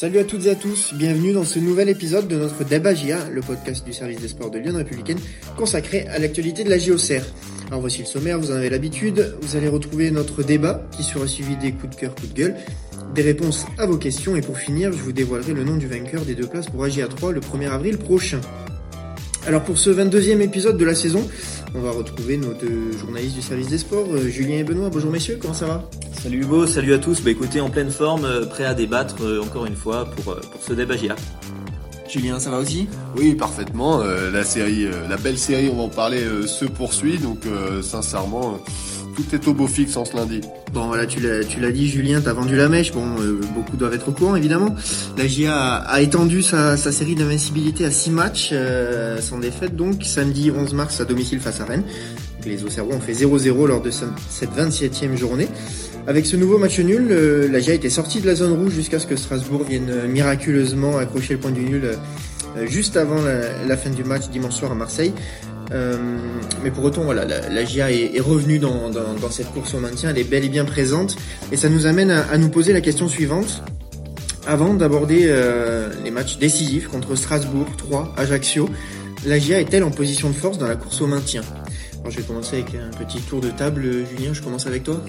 [0.00, 3.40] Salut à toutes et à tous, bienvenue dans ce nouvel épisode de notre Débat le
[3.40, 5.18] podcast du service des sports de Lyon Républicaine,
[5.56, 7.24] consacré à l'actualité de la JOCR.
[7.66, 11.26] Alors voici le sommaire, vous en avez l'habitude, vous allez retrouver notre débat qui sera
[11.26, 12.54] suivi des coups de cœur, coups de gueule,
[13.12, 16.24] des réponses à vos questions et pour finir, je vous dévoilerai le nom du vainqueur
[16.24, 18.40] des deux places pour AGA 3 le 1er avril prochain.
[19.46, 21.26] Alors pour ce 22e épisode de la saison,
[21.74, 24.90] on va retrouver nos deux journalistes du service des sports, euh, Julien et Benoît.
[24.90, 25.88] Bonjour messieurs, comment ça va?
[26.22, 27.22] Salut Hugo, salut à tous.
[27.22, 30.62] Bah écoutez, en pleine forme, euh, prêt à débattre euh, encore une fois pour, pour
[30.62, 31.16] ce débat GIA.
[32.08, 32.88] Julien, ça va aussi?
[33.16, 34.02] Oui, parfaitement.
[34.02, 37.18] la série, la belle série, on va en parler, se poursuit.
[37.18, 37.40] Donc
[37.82, 38.58] sincèrement,
[39.18, 40.40] tout est au beau fixe en ce lundi.
[40.72, 42.92] Bon voilà, tu l'as, dit Julien, t'as vendu la mèche.
[42.92, 44.76] Bon, euh, beaucoup doivent être au courant évidemment.
[45.16, 50.52] La GIA a, étendu sa, série d'invincibilité à 6 matchs euh, sans défaite donc samedi
[50.52, 51.82] 11 mars à domicile face à Rennes.
[52.46, 55.48] Les Auxerrois ont fait 0-0 lors de cette 27e journée.
[56.06, 59.00] Avec ce nouveau match nul, euh, la GIA était sortie de la zone rouge jusqu'à
[59.00, 61.90] ce que Strasbourg vienne miraculeusement accrocher le point du nul
[62.66, 63.20] juste avant
[63.66, 65.12] la, fin du match dimanche soir à Marseille.
[65.72, 65.96] Euh,
[66.62, 68.90] mais pour autant, voilà, la, GIA est, revenue dans,
[69.30, 71.16] cette course au maintien, elle est bel et bien présente,
[71.52, 73.62] et ça nous amène à, nous poser la question suivante.
[74.46, 78.68] Avant d'aborder euh, les matchs décisifs contre Strasbourg, 3, Ajaccio,
[79.26, 81.42] la GIA est-elle en position de force dans la course au maintien?
[82.00, 83.82] Alors, Je vais commencer avec un petit tour de table.
[84.08, 85.02] Julien, je commence avec toi.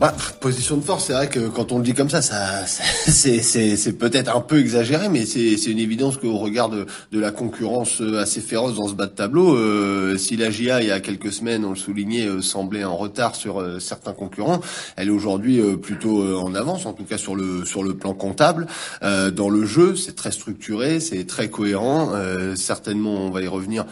[0.00, 3.98] Bah, position de force, c'est vrai que quand on le dit comme ça, ça, c'est
[3.98, 8.40] peut-être un peu exagéré, mais c'est une évidence qu'au regard de, la concurrence euh, assez
[8.40, 11.64] féroce dans ce bas de tableau, euh, si la GIA il y a quelques semaines,
[11.64, 14.60] on le soulignait, euh, semblait en retard sur certains concurrents,
[14.94, 18.68] elle est aujourd'hui plutôt en avance, en tout cas sur le sur le plan comptable.
[19.02, 22.12] dans le jeu, c'est très structuré, c'est très cohérent.
[22.54, 23.84] certainement, on va y revenir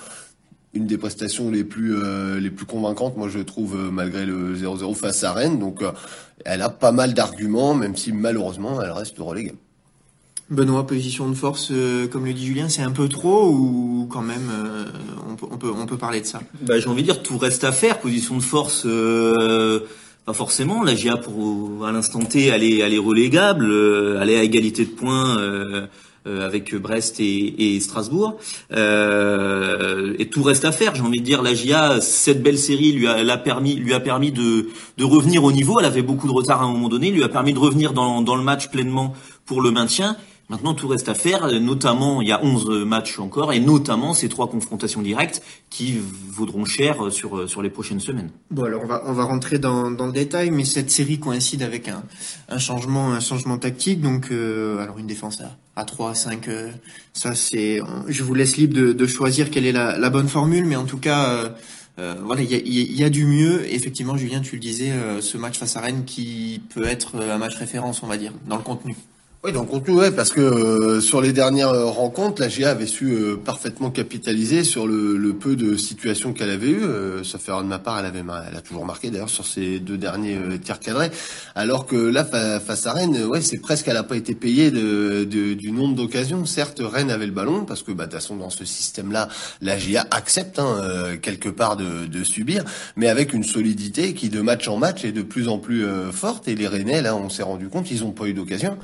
[0.76, 4.54] une des prestations les plus euh, les plus convaincantes, moi je trouve euh, malgré le
[4.54, 5.58] 0-0 face à Rennes.
[5.58, 5.90] Donc euh,
[6.44, 9.54] elle a pas mal d'arguments, même si malheureusement elle reste reléguée.
[10.48, 11.72] Benoît, position de force,
[12.12, 14.48] comme le dit Julien, c'est un peu trop ou quand même
[15.28, 16.40] on, peut, on, peut, on peut parler de ça?
[16.62, 17.98] Bah, J'ai envie de dire tout reste à faire.
[17.98, 18.86] Position de force,
[20.24, 20.84] pas forcément.
[20.84, 23.64] La GIA pour à l'instant T, elle est, elle est relégable,
[24.22, 25.88] elle est à égalité de points euh,
[26.26, 28.36] avec Brest et, et Strasbourg.
[28.72, 30.94] Euh, et tout reste à faire.
[30.94, 34.00] J'ai envie de dire, la GIA, cette belle série lui a, a permis, lui a
[34.00, 35.78] permis de, de revenir au niveau.
[35.78, 38.22] Elle avait beaucoup de retard à un moment donné, lui a permis de revenir dans,
[38.22, 39.14] dans le match pleinement
[39.44, 40.16] pour le maintien.
[40.48, 44.28] Maintenant, tout reste à faire, notamment, il y a 11 matchs encore, et notamment ces
[44.28, 48.30] trois confrontations directes qui vaudront cher sur, sur les prochaines semaines.
[48.52, 51.62] Bon, alors on va, on va rentrer dans, dans le détail, mais cette série coïncide
[51.62, 52.04] avec un,
[52.48, 56.70] un changement, un changement tactique, donc euh, alors une défense à, à 3, 5, euh,
[57.12, 60.64] ça c'est, je vous laisse libre de, de choisir quelle est la, la, bonne formule,
[60.64, 61.48] mais en tout cas, euh,
[61.98, 63.66] euh voilà, il y a, y a, du mieux.
[63.74, 67.56] Effectivement, Julien, tu le disais, ce match face à Rennes qui peut être un match
[67.56, 68.94] référence, on va dire, dans le contenu.
[69.46, 72.88] Oui, le contenu, ouais, parce que euh, sur les dernières euh, rencontres, la GA avait
[72.88, 76.82] su euh, parfaitement capitaliser sur le, le peu de situations qu'elle avait eues.
[77.22, 79.98] ça fait de ma part, elle avait, elle a toujours marqué d'ailleurs sur ses deux
[79.98, 81.12] derniers tirs cadrés.
[81.54, 85.22] Alors que là, face à Rennes, ouais, c'est presque, elle n'a pas été payée de,
[85.22, 86.44] de, du nombre d'occasions.
[86.44, 89.28] Certes, Rennes avait le ballon parce que, bah, de toute façon, dans ce système-là,
[89.60, 92.64] la GA accepte hein, quelque part de, de, subir,
[92.96, 96.48] mais avec une solidité qui de match en match est de plus en plus forte.
[96.48, 98.76] Et les Rennais, là, on s'est rendu compte, ils n'ont pas eu d'occasion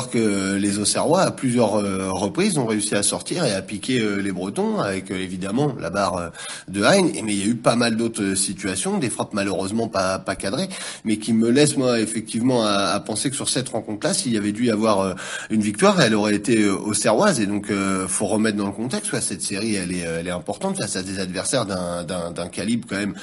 [0.00, 4.16] que les Auxerrois, à plusieurs euh, reprises, ont réussi à sortir et à piquer euh,
[4.16, 6.32] les Bretons, avec euh, évidemment la barre
[6.68, 7.02] de Hein.
[7.24, 10.68] Mais il y a eu pas mal d'autres situations, des frappes malheureusement pas, pas cadrées,
[11.04, 14.52] mais qui me laissent moi effectivement à, penser que sur cette rencontre-là, s'il y avait
[14.52, 15.14] dû y avoir
[15.50, 17.40] une victoire, elle aurait été auxerroise.
[17.40, 17.70] Et donc,
[18.08, 19.18] faut remettre dans le contexte.
[19.20, 23.14] cette série, elle est, elle est importante face à des adversaires d'un calibre quand même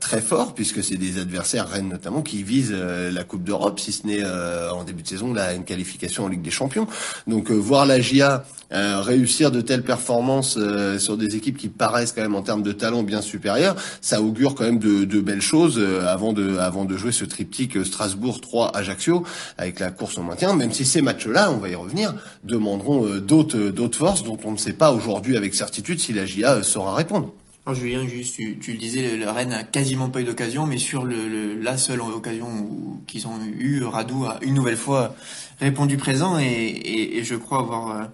[0.00, 4.06] très fort, puisque c'est des adversaires Rennes notamment qui visent la Coupe d'Europe, si ce
[4.06, 6.86] n'est en début de saison la qualification en Ligue des Champions.
[7.26, 11.68] Donc euh, voir la GIA euh, réussir de telles performances euh, sur des équipes qui
[11.68, 15.42] paraissent quand même en termes de talent bien supérieurs, ça augure quand même de, belles
[15.42, 19.24] choses avant de avant de jouer ce triptyque Strasbourg 3 Ajaccio
[19.58, 20.54] avec la course au maintien.
[20.56, 24.56] Même si ces matchs-là, on va y revenir, demanderont d'autres d'autres forces dont on ne
[24.56, 27.32] sait pas aujourd'hui avec certitude si la GIA saura répondre.
[27.64, 31.04] Alors Julien, juste, tu, le disais, le, Rennes a quasiment pas eu d'occasion, mais sur
[31.04, 35.14] le, la seule occasion qu'ils ont eu, Radou a une nouvelle fois
[35.60, 38.08] répondu présent et, je crois avoir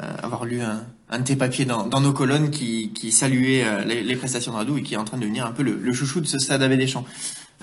[0.00, 3.64] euh, avoir lu un, un de tes papiers dans, dans nos colonnes qui, qui saluait
[3.64, 5.92] euh, les, prestations de Radou et qui est en train de devenir un peu le,
[5.92, 7.04] chouchou de ce stade avec des champs.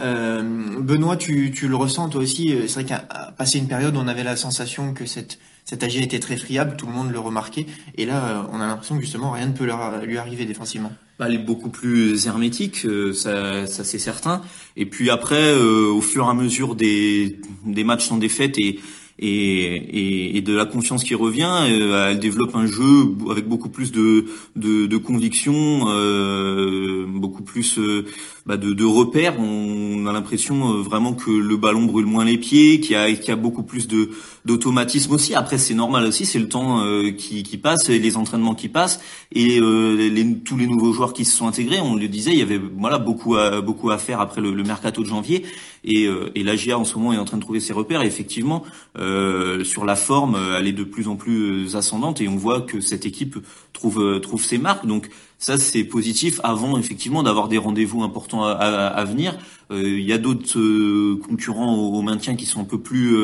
[0.01, 0.43] Euh,
[0.79, 2.53] Benoît, tu, tu le ressens toi aussi.
[2.67, 2.99] C'est vrai qu'à
[3.35, 6.85] passé une période, on avait la sensation que cette cette AG était très friable, tout
[6.85, 7.65] le monde le remarquait,
[7.95, 9.67] et là, on a l'impression que justement rien ne peut
[10.05, 10.91] lui arriver défensivement.
[11.19, 14.41] Bah, elle est beaucoup plus hermétique, euh, ça, ça c'est certain.
[14.75, 18.79] Et puis après, euh, au fur et à mesure des, des matchs sans défaite et,
[19.19, 21.67] et, et, de la confiance qui revient.
[21.69, 24.25] Euh, elle développe un jeu avec beaucoup plus de,
[24.55, 28.05] de, de conviction, euh, beaucoup plus euh,
[28.45, 29.39] bah de, de, repères.
[29.39, 33.27] On a l'impression vraiment que le ballon brûle moins les pieds, qu'il y a, qu'il
[33.27, 34.09] y a beaucoup plus de
[34.45, 35.35] d'automatisme aussi.
[35.35, 36.83] Après, c'est normal aussi, c'est le temps
[37.17, 38.99] qui, qui passe, les entraînements qui passent
[39.31, 41.79] et les, tous les nouveaux joueurs qui se sont intégrés.
[41.79, 44.63] On le disait, il y avait voilà beaucoup à, beaucoup à faire après le, le
[44.63, 45.45] mercato de janvier
[45.85, 48.01] et, et l'AGIA en ce moment est en train de trouver ses repères.
[48.01, 48.63] Et effectivement,
[48.97, 52.81] euh, sur la forme, elle est de plus en plus ascendante et on voit que
[52.81, 53.37] cette équipe
[53.71, 54.85] trouve trouve ses marques.
[54.85, 55.09] Donc
[55.43, 59.37] ça c'est positif avant effectivement d'avoir des rendez-vous importants à, venir.
[59.71, 63.17] Euh, il y a d'autres euh, concurrents au, maintien qui sont un peu plus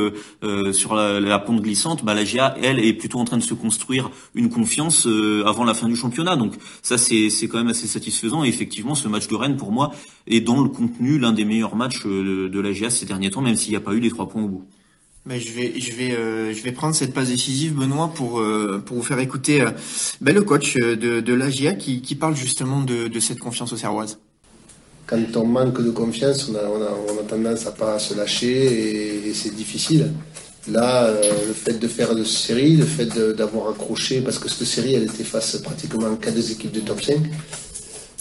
[0.74, 2.04] sur la, la, pente glissante.
[2.04, 5.07] Bah, la GA, elle, est plutôt en train de se construire une confiance
[5.45, 6.36] avant la fin du championnat.
[6.36, 8.44] Donc ça c'est quand même assez satisfaisant.
[8.44, 9.92] Et effectivement, ce match de Rennes pour moi
[10.27, 13.42] est dans le contenu l'un des meilleurs matchs de, de la GA ces derniers temps,
[13.42, 14.68] même s'il n'y a pas eu les trois points au bout.
[15.29, 15.71] Vais,
[16.11, 19.69] euh, je vais prendre cette passe décisive, Benoît, pour euh, vous faire écouter euh,
[20.21, 24.17] ben, le coach de, de l'AGIA qui, parle justement de, cette confiance aux Serroises.
[25.05, 30.11] Quand on manque de confiance, on a, tendance à pas se lâcher et, c'est difficile.
[30.67, 31.11] Là,
[31.47, 35.03] le fait de faire de série, le fait d'avoir accroché, parce que cette série, elle
[35.03, 37.17] était face pratiquement qu'à des équipes de top 5,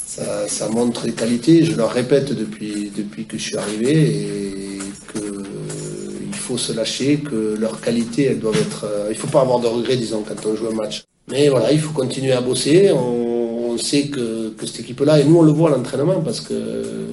[0.05, 1.65] ça, ça montre les qualités.
[1.65, 4.79] Je le répète depuis, depuis que je suis arrivé et
[5.15, 5.43] que
[6.49, 8.85] faut se lâcher, que leur qualité, elles doivent être.
[8.85, 11.05] Euh, il faut pas avoir de regrets, disons, quand on joue un match.
[11.31, 12.91] Mais voilà, il faut continuer à bosser.
[12.91, 16.57] On, sait que, que cette équipe-là, et nous on le voit à l'entraînement, parce que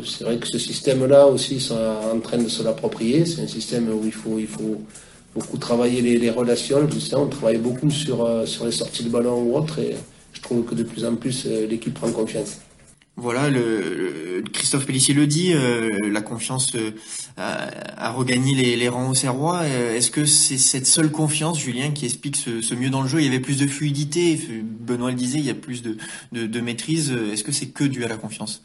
[0.04, 1.78] c'est vrai que ce système-là aussi sont
[2.12, 3.24] en train de se l'approprier.
[3.28, 4.78] C'est un système où il faut, il faut
[5.36, 6.80] beaucoup travailler les, les relations.
[7.14, 9.96] On travaille beaucoup sur, euh, sur les sorties de ballon ou autre, et
[10.34, 12.54] je trouve que de plus en plus euh, l'équipe prend confiance.
[13.18, 16.92] Voilà, le, Christophe Pellissier le dit, euh, la confiance euh,
[17.38, 19.62] a, regagné les, rangs au Serrois.
[19.64, 23.22] Euh, est-ce que c'est cette seule confiance, Julien, qui explique ce, mieux dans le jeu?
[23.22, 25.98] Il y avait plus de fluidité, Benoît le disait, il y a plus de,
[26.34, 27.12] de, de maîtrise.
[27.32, 28.64] Est-ce que c'est que dû à la confiance?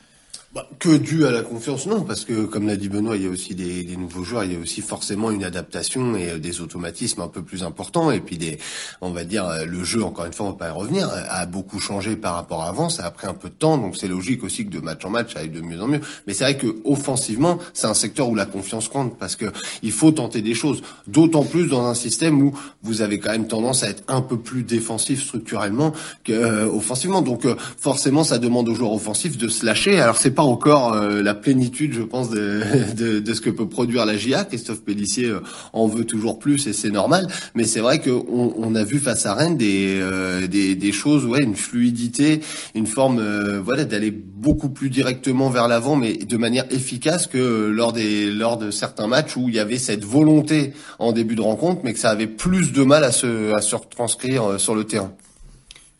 [0.52, 3.26] Bah, que dû à la confiance, non, parce que comme l'a dit Benoît, il y
[3.28, 6.38] a aussi des, des, nouveaux joueurs, il y a aussi forcément une adaptation et euh,
[6.40, 8.58] des automatismes un peu plus importants, et puis des,
[9.00, 11.46] on va dire, euh, le jeu, encore une fois, on va pas y revenir, a
[11.46, 14.08] beaucoup changé par rapport à avant, ça a pris un peu de temps, donc c'est
[14.08, 16.00] logique aussi que de match en match, ça aille de mieux en mieux.
[16.26, 19.52] Mais c'est vrai que offensivement, c'est un secteur où la confiance compte, parce que
[19.84, 23.46] il faut tenter des choses, d'autant plus dans un système où vous avez quand même
[23.46, 25.92] tendance à être un peu plus défensif structurellement
[26.24, 27.22] que euh, offensivement.
[27.22, 27.46] Donc
[27.78, 30.00] forcément, ça demande aux joueurs offensifs de se lâcher.
[30.00, 32.62] Alors c'est encore euh, la plénitude, je pense, de,
[33.32, 34.44] ce que peut produire la GIA.
[34.44, 35.40] Christophe Pellissier euh,
[35.72, 37.28] en veut toujours plus et c'est normal.
[37.54, 41.24] Mais c'est vrai qu'on on a vu face à Rennes des, euh, des, des, choses,
[41.26, 42.40] ouais, une fluidité,
[42.74, 43.20] une forme,
[43.64, 48.56] voilà, d'aller beaucoup plus directement vers l'avant, mais de manière efficace que lors des lors
[48.56, 51.98] de certains matchs où il y avait cette volonté en début de rencontre, mais que
[51.98, 55.12] ça avait plus de mal à se à se retranscrire sur le terrain.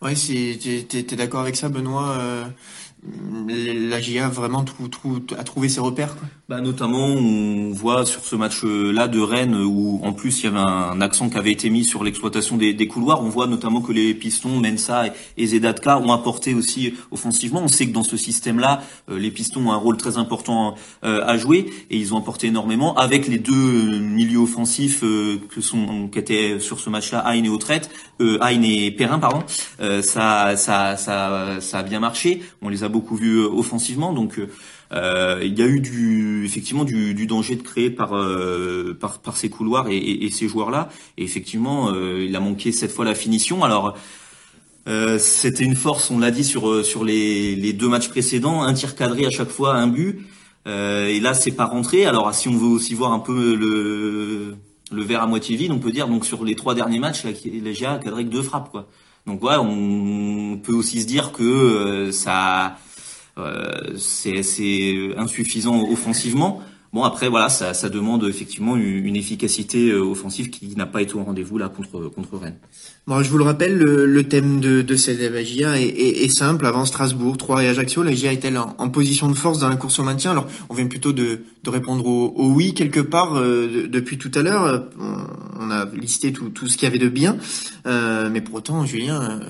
[0.03, 0.59] Ouais, c'est
[0.89, 2.19] t'es d'accord avec ça, Benoît
[3.49, 6.29] la GIA vraiment tout, a trouvé ses repères quoi?
[6.49, 10.47] Bah notamment on voit sur ce match là de Rennes où en plus il y
[10.49, 13.23] avait un accent qui avait été mis sur l'exploitation des, couloirs.
[13.23, 15.05] On voit notamment que les pistons Mensa
[15.37, 17.61] et Zedatka ont apporté aussi offensivement.
[17.63, 20.75] On sait que dans ce système là euh, les pistons ont un rôle très important
[21.05, 25.61] euh, à jouer et ils ont apporté énormément avec les deux milieux offensifs euh, que
[25.61, 29.43] sont qui étaient sur ce match là Aine et Autrette Aine et Perrin pardon.
[30.03, 32.43] Ça, ça ça ça a bien marché.
[32.61, 34.13] On les a beaucoup vu euh, offensivement.
[34.13, 34.41] Donc
[34.93, 39.87] euh, il y a eu effectivement du, danger de créer par, euh, par, ces couloirs
[39.91, 40.89] et, ces joueurs-là.
[41.17, 43.65] Et effectivement, il a manqué cette fois la finition.
[43.65, 43.97] Alors
[45.19, 49.25] c'était une force, on l'a dit sur sur les, deux matchs précédents, un tir cadré
[49.27, 50.27] à chaque fois, un but.
[50.67, 52.07] et là, c'est pas rentré.
[52.07, 54.57] Alors si on veut aussi voir un peu le
[54.93, 57.31] le verre à moitié vide, on peut dire donc sur les trois derniers matchs, la,
[57.31, 58.89] la GA a cadré que deux frappes quoi.
[59.27, 62.77] Donc ouais, on peut aussi se dire que euh, ça
[63.39, 66.63] euh, c'est insuffisant offensivement.
[66.93, 71.15] Bon après voilà, ça, ça demande effectivement une, efficacité euh, offensive qui n'a pas été
[71.15, 72.59] au rendez-vous là contre contre Rennes.
[73.07, 76.67] Bon, je vous le rappelle, le, thème de, de cette GIA est, est, simple.
[76.67, 80.01] Avant Strasbourg, 3 et Ajaccio, la GIA est-elle en, position de force dans la course
[80.01, 80.33] au maintien?
[80.33, 84.43] Alors, on vient plutôt de, de répondre au, oui quelque part euh, depuis tout à
[84.43, 84.89] l'heure.
[85.61, 87.37] On, a listé tout, tout ce qu'il y avait de bien,
[87.87, 89.41] euh, mais pour autant, Julien,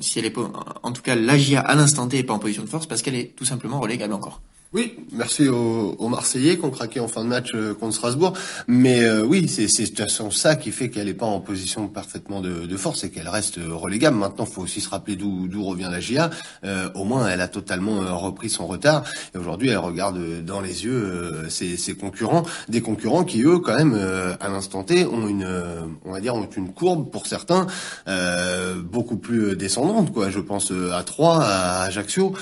[0.00, 0.34] si elle est
[0.82, 3.02] en tout cas, la GIA à l'instant T est pas en position de force parce
[3.02, 4.40] qu'elle est tout simplement relégable encore.
[4.72, 8.32] Oui, merci aux, Marseillais qui ont craqué en fin de match euh, contre Strasbourg.
[8.66, 11.86] Mais euh, oui, c'est de toute façon ça qui fait qu'elle n'est pas en position
[11.86, 14.16] parfaitement de, de force et qu'elle reste relégable.
[14.16, 16.30] Maintenant, faut aussi se rappeler d'où revient la GIA.
[16.64, 19.04] Euh, au moins, elle a totalement repris son retard
[19.34, 23.76] et aujourd'hui, elle regarde dans les yeux ses, ses, concurrents, des concurrents qui eux, quand
[23.76, 23.94] même,
[24.40, 25.48] à l'instant T, ont une,
[26.04, 27.66] on va dire, ont une courbe pour certains
[28.84, 30.12] beaucoup plus descendante.
[30.12, 32.34] Quoi, je pense à Troyes, à Ajaccio,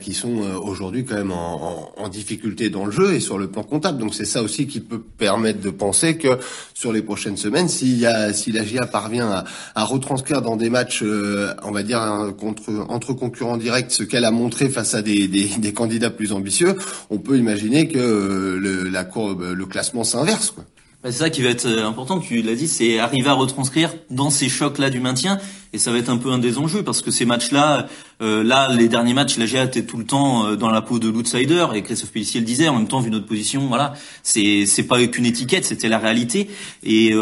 [0.00, 1.69] qui sont aujourd'hui quand même en,
[2.10, 3.98] difficulté dans le jeu et sur le plan comptable.
[3.98, 6.38] Donc c'est ça aussi qui peut permettre de penser que
[6.74, 7.68] sur les prochaines semaines,
[8.04, 12.00] a, si la GIA parvient à, à retranscrire dans des matchs, euh, on va dire
[12.38, 16.32] contre entre concurrents directs, ce qu'elle a montré face à des, des, des, candidats plus
[16.32, 16.76] ambitieux,
[17.10, 20.54] on peut imaginer que euh, le, la courbe, le classement s'inverse.
[21.02, 23.94] Bah, c'est ça qui va être euh, important, tu l'as dit, c'est arriver à retranscrire
[24.10, 25.38] dans ces chocs-là du maintien,
[25.72, 27.86] et ça va être un peu un des enjeux, parce que ces matchs-là,
[28.22, 30.98] euh, là, les derniers matchs, la GA était tout le temps euh, dans la peau
[30.98, 34.66] de l'outsider, et Christophe Pellissier le disait, en même temps, vu notre position, voilà, c'est
[34.66, 36.48] c'est pas qu'une étiquette, c'était la réalité,
[36.82, 37.14] et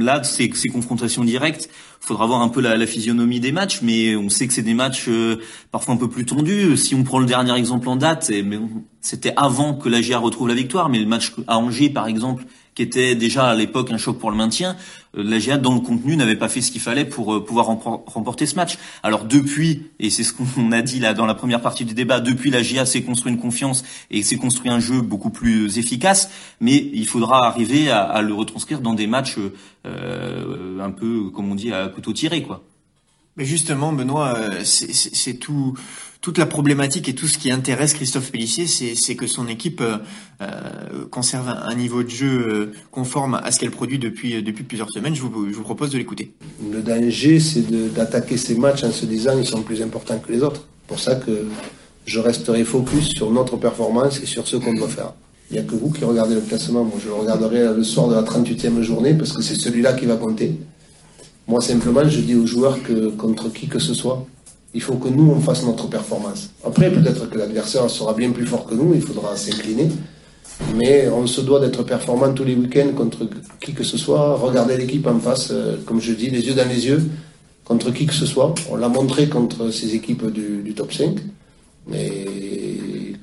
[0.00, 4.16] là, ces, ces confrontations directes, faudra voir un peu la, la, physionomie des matchs, mais
[4.16, 5.08] on sait que c'est des matchs
[5.70, 6.76] parfois un peu plus tendus.
[6.76, 8.30] Si on prend le dernier exemple en date,
[9.00, 12.44] c'était avant que la GA retrouve la victoire, mais le match à Angers, par exemple,
[12.74, 14.76] qui était déjà à l'époque un choc pour le maintien, euh,
[15.14, 18.46] la GIA dans le contenu n'avait pas fait ce qu'il fallait pour euh, pouvoir remporter
[18.46, 18.78] ce match.
[19.02, 22.20] Alors depuis, et c'est ce qu'on a dit là dans la première partie du débat,
[22.20, 26.30] depuis la GIA s'est construit une confiance et s'est construit un jeu beaucoup plus efficace,
[26.60, 29.36] mais il faudra arriver à, le retranscrire dans des matchs
[29.86, 32.62] euh, un peu, comme on dit, à couteau tiré, quoi.
[33.36, 35.74] Mais justement, Benoît, c'est tout
[36.20, 39.96] toute la problématique et tout ce qui intéresse Christophe Pellissier, c'est que son équipe euh,
[40.42, 45.14] euh, conserve un, niveau de jeu euh, conforme à ce qu'elle produit depuis, plusieurs semaines.
[45.14, 46.32] Je vous, propose de l'écouter.
[46.70, 50.42] Le danger, c'est d'attaquer ces matchs en se disant qu'ils sont plus importants que les
[50.42, 50.66] autres.
[50.86, 51.46] pour ça que
[52.06, 55.12] je resterai focus sur notre performance et sur ce qu'on doit faire.
[55.50, 56.84] Il n'y a que vous qui regardez le classement.
[56.84, 60.06] Moi, je le regarderai le soir de la 38e journée parce que c'est celui-là qui
[60.06, 60.54] va compter.
[61.48, 64.26] Moi, simplement, je dis aux joueurs que contre qui que ce soit,
[64.72, 66.50] il faut que nous, on fasse notre performance.
[66.64, 69.88] Après, peut-être que l'adversaire sera bien plus fort que nous, il faudra s'incliner.
[70.76, 73.28] Mais on se doit d'être performant tous les week-ends contre
[73.60, 74.36] qui que ce soit.
[74.36, 77.02] Regardez l'équipe en face, euh, comme je dis, les yeux dans les yeux,
[77.64, 78.54] contre qui que ce soit.
[78.70, 81.16] On l'a montré contre ces équipes du, top 5.
[81.88, 82.26] Mais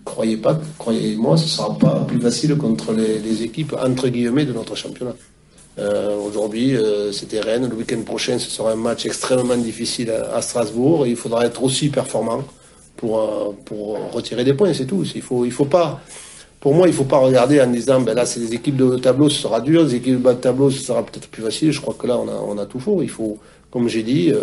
[0.03, 4.53] croyez pas, croyez-moi, ce ne sera pas plus facile contre les équipes entre guillemets de
[4.53, 5.13] notre championnat.
[5.79, 7.67] Euh, aujourd'hui, euh, c'était Rennes.
[7.69, 11.05] Le week-end prochain, ce sera un match extrêmement difficile à, Strasbourg.
[11.05, 12.43] il faudra être aussi performant
[12.95, 15.03] pour, euh, pour retirer des points, c'est tout.
[15.15, 16.01] Il faut, il faut pas,
[16.59, 18.97] pour moi, il ne faut pas regarder en disant, ben là, c'est des équipes de
[18.97, 19.85] tableau, ce sera dur.
[19.85, 21.71] Des équipes de bas de tableau, ce sera peut-être plus facile.
[21.71, 23.01] Je crois que là, on a, on a tout faux.
[23.03, 23.37] Il faut,
[23.69, 24.33] comme j'ai dit,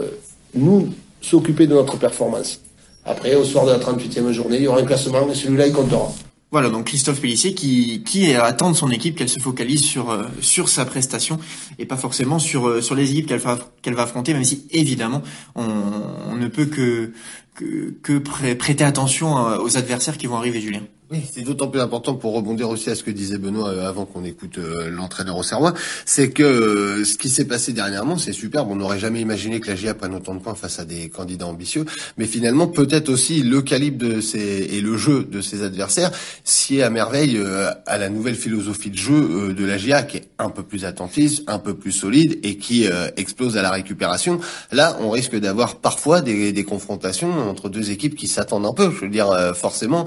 [0.55, 2.61] nous s'occuper de notre performance.
[3.05, 5.73] Après, au soir de la 38e journée, il y aura un classement et celui-là, il
[5.73, 6.13] comptera.
[6.55, 10.23] Voilà, donc Christophe Pellissier qui, qui attend de son équipe qu'elle se focalise sur, euh,
[10.41, 11.41] sur sa prestation
[11.81, 14.65] et pas forcément sur, euh, sur les équipes qu'elle va, qu'elle va affronter, même si
[14.71, 15.21] évidemment
[15.57, 17.13] on, ne peut que,
[17.57, 18.19] que, que
[18.55, 20.83] prêter attention euh, aux adversaires qui vont arriver, Julien.
[21.11, 24.07] Oui, c'est d'autant plus important pour rebondir aussi à ce que disait Benoît euh, avant
[24.07, 25.75] qu'on écoute euh, l'entraîneur au Serrois,
[26.07, 28.69] c'est que euh, ce qui s'est passé dernièrement, c'est superbe.
[28.71, 31.47] On n'aurait jamais imaginé que la GIA prenne autant de points face à des candidats
[31.47, 31.85] ambitieux,
[32.17, 36.11] mais finalement peut-être aussi le calibre de ces et le jeu de ses adversaires
[36.43, 37.39] sied à merveille
[37.87, 41.43] à la nouvelle philosophie de jeu de la GIA qui est un peu plus attentiste,
[41.49, 44.41] un peu plus solide et qui explose à la récupération.
[44.73, 48.91] Là, on risque d'avoir parfois des, des confrontations entre deux équipes qui s'attendent un peu.
[48.91, 50.07] Je veux dire forcément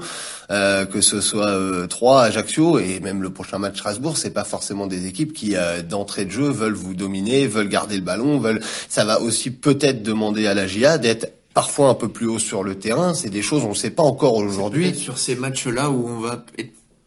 [0.88, 4.86] que ce soit euh, Troyes, Ajaccio et même le prochain match Strasbourg, c'est pas forcément
[4.86, 8.60] des équipes qui euh, d'entrée de jeu veulent vous dominer, veulent garder le ballon, veulent.
[8.88, 12.62] Ça va aussi peut-être demander à la GIA d'être parfois un peu plus haut sur
[12.62, 13.14] le terrain.
[13.14, 14.94] C'est des choses on ne sait pas encore aujourd'hui.
[14.94, 16.44] Sur ces matchs-là où on va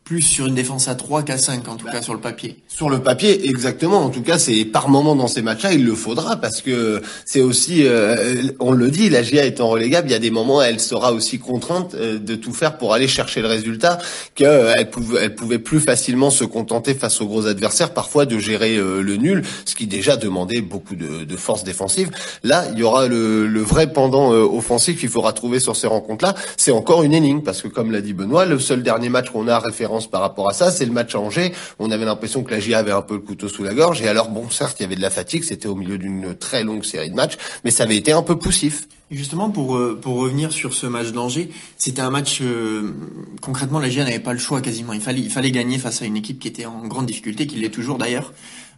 [0.03, 2.58] plus sur une défense à 3 qu'à 5, en tout cas sur le papier.
[2.67, 4.03] Sur le papier, exactement.
[4.03, 7.41] En tout cas, c'est par moment dans ces matchs-là, il le faudra parce que c'est
[7.41, 10.79] aussi, euh, on le dit, la GIA étant relégable, il y a des moments, elle
[10.79, 14.00] sera aussi contrainte euh, de tout faire pour aller chercher le résultat,
[14.36, 18.75] qu'elle pouvait, elle pouvait plus facilement se contenter face aux gros adversaires, parfois de gérer
[18.77, 22.10] euh, le nul, ce qui déjà demandait beaucoup de, de force défensive.
[22.43, 26.36] Là, il y aura le, le vrai pendant offensif qu'il faudra trouver sur ces rencontres-là.
[26.58, 29.48] C'est encore une énigme parce que, comme l'a dit Benoît, le seul dernier match qu'on
[29.48, 31.53] a référence par rapport à ça, c'est le match Angers.
[31.79, 34.01] On avait l'impression que la GIA avait un peu le couteau sous la gorge.
[34.01, 36.63] Et alors, bon, certes, il y avait de la fatigue, c'était au milieu d'une très
[36.63, 38.88] longue série de matchs, mais ça avait été un peu poussif.
[39.12, 42.93] Justement, pour, euh, pour revenir sur ce match d'Angers, c'était un match, euh,
[43.41, 44.93] concrètement, la GIA n'avait pas le choix quasiment.
[44.93, 47.58] Il fallait, il fallait gagner face à une équipe qui était en grande difficulté, qui
[47.58, 48.34] l'est toujours d'ailleurs.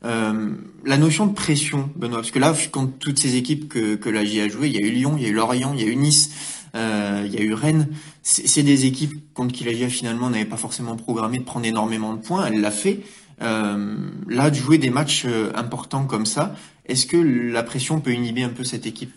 [0.05, 0.49] Euh,
[0.85, 4.25] la notion de pression, Benoît, parce que là, quand toutes ces équipes que, que la
[4.25, 5.85] GIA a joué, il y a eu Lyon, il y a eu Lorient, il y
[5.85, 6.31] a eu Nice,
[6.73, 7.87] il y a eu Rennes.
[8.21, 12.13] C'est des équipes contre qui la GIA finalement n'avait pas forcément programmé de prendre énormément
[12.13, 12.47] de points.
[12.47, 13.01] Elle l'a fait.
[13.39, 15.25] là, de jouer des matchs
[15.55, 19.11] importants comme ça, est-ce que la pression peut inhiber un peu cette équipe?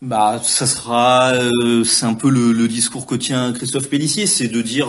[0.00, 1.32] Bah, ça sera,
[1.84, 4.88] c'est un peu le, discours que tient Christophe Pellissier, c'est de dire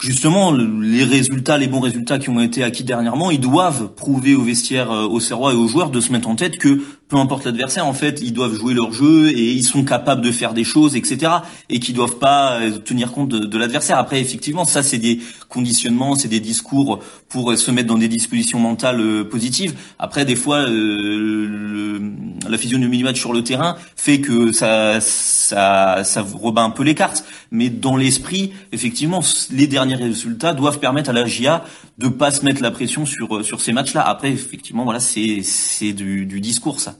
[0.00, 4.42] justement les résultats, les bons résultats qui ont été acquis dernièrement, ils doivent prouver au
[4.42, 7.44] vestiaire, euh, aux Serrois et aux joueurs de se mettre en tête que peu importe
[7.44, 10.62] l'adversaire, en fait, ils doivent jouer leur jeu et ils sont capables de faire des
[10.62, 11.32] choses, etc.
[11.68, 13.98] Et qui doivent pas euh, tenir compte de, l'adversaire.
[13.98, 18.60] Après, effectivement, ça, c'est des conditionnements, c'est des discours pour se mettre dans des dispositions
[18.60, 19.74] mentales euh, positives.
[19.98, 22.00] Après, des fois, le,
[22.48, 26.94] la physionomie du sur le terrain fait que ça, ça, ça rebat un peu les
[26.94, 27.24] cartes.
[27.50, 31.64] Mais dans l'esprit, effectivement, les derniers résultats doivent permettre à la GIA
[32.00, 34.02] de pas se mettre la pression sur euh, sur ces matchs-là.
[34.02, 36.96] Après, effectivement, voilà, c'est c'est du, du discours ça.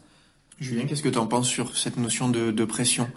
[0.61, 3.09] Julien, qu'est-ce que tu en penses sur cette notion de, de pression?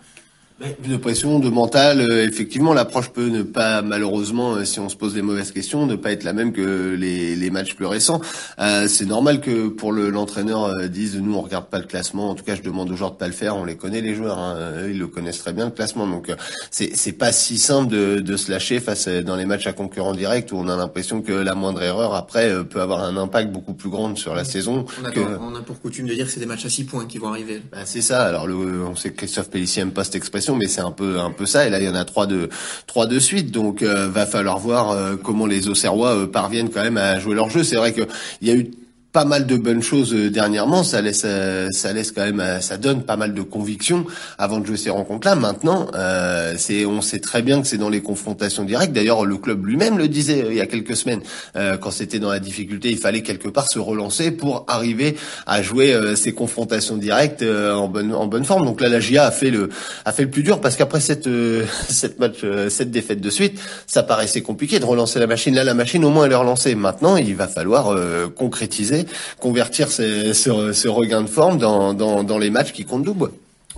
[0.60, 4.96] De pression, de mental, euh, effectivement, l'approche peut ne pas, malheureusement, euh, si on se
[4.96, 8.22] pose des mauvaises questions, ne pas être la même que les, les matchs plus récents.
[8.60, 12.30] Euh, c'est normal que pour l'entraîneur dise, nous, on regarde pas le classement.
[12.30, 13.58] En tout cas, je demande aux joueurs de pas le faire.
[13.58, 14.38] On les connaît, les joueurs.
[14.38, 14.58] Hein.
[14.84, 16.08] Eux, ils le connaissent très bien le classement.
[16.08, 16.32] Donc,
[16.72, 20.14] c'est c'est pas si simple de, de se lâcher face dans les matchs à concurrents
[20.14, 23.74] directs où on a l'impression que la moindre erreur après peut avoir un impact beaucoup
[23.74, 24.86] plus grand sur la saison.
[25.02, 27.06] On a, on a pour coutume de dire que c'est des matchs à six points
[27.06, 27.62] qui vont arriver.
[27.72, 28.24] Bah, c'est ça.
[28.26, 31.20] Alors, le, on sait que Christophe Pellissier aime pas cette expression mais c'est un peu
[31.20, 31.66] un peu ça.
[31.66, 32.50] Et là, il y en a trois de
[32.88, 36.84] trois de suite, donc euh, va falloir voir euh, comment les Auxerrois euh, parviennent quand
[36.84, 37.64] même à jouer leur jeu.
[37.64, 38.02] C'est vrai que
[38.42, 38.72] il y a eu
[39.14, 40.84] pas mal de bonnes choses euh, dernièrement.
[40.84, 44.06] Ça laisse, euh, ça laisse quand même, euh, ça donne pas mal de convictions
[44.40, 45.36] avant de jouer ces rencontres-là.
[45.36, 48.92] Maintenant, euh, c'est, on sait très bien que c'est dans les confrontations directes.
[48.92, 51.22] D'ailleurs, le club lui-même le disait il y a quelques semaines,
[51.56, 55.16] euh, quand c'était dans la difficulté, il fallait quelque part se relancer pour arriver
[55.46, 58.66] à jouer ces confrontations directes en bonne, en bonne forme.
[58.66, 59.70] Donc là, la GIA a fait le,
[60.06, 61.30] a fait le plus dur parce qu'après cette,
[61.88, 62.38] cette match,
[62.70, 65.54] cette défaite de suite, ça paraissait compliqué de relancer la machine.
[65.54, 66.74] Là, la machine, au moins, elle est relancée.
[66.74, 67.96] Maintenant, il va falloir
[68.36, 69.03] concrétiser
[69.40, 73.32] convertir ce, regain de forme dans, les matchs qui comptent double.